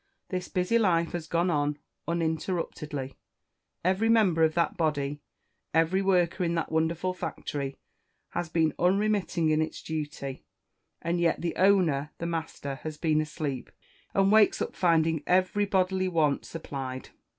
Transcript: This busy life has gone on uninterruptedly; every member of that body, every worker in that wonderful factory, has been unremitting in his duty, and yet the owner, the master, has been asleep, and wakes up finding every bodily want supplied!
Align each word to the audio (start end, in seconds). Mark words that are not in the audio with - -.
This 0.29 0.47
busy 0.47 0.79
life 0.79 1.11
has 1.11 1.27
gone 1.27 1.51
on 1.51 1.77
uninterruptedly; 2.07 3.19
every 3.85 4.09
member 4.09 4.43
of 4.43 4.55
that 4.55 4.75
body, 4.75 5.21
every 5.75 6.01
worker 6.01 6.43
in 6.43 6.55
that 6.55 6.71
wonderful 6.71 7.13
factory, 7.13 7.77
has 8.29 8.49
been 8.49 8.73
unremitting 8.79 9.51
in 9.51 9.61
his 9.61 9.79
duty, 9.83 10.43
and 11.03 11.19
yet 11.21 11.41
the 11.41 11.55
owner, 11.55 12.09
the 12.17 12.25
master, 12.25 12.79
has 12.81 12.97
been 12.97 13.21
asleep, 13.21 13.69
and 14.15 14.31
wakes 14.31 14.59
up 14.59 14.73
finding 14.75 15.21
every 15.27 15.65
bodily 15.67 16.07
want 16.07 16.45
supplied! 16.45 17.09